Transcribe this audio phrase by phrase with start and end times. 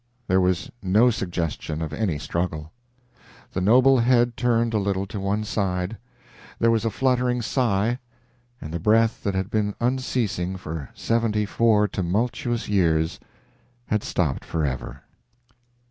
[0.27, 2.71] There was no suggestion of any struggle.
[3.51, 5.95] The noble head turned a little to one side,
[6.57, 7.99] there was a fluttering sigh,
[8.59, 13.19] and the breath that had been unceasing for seventy four tumultuous years
[13.89, 15.03] had stopped forever.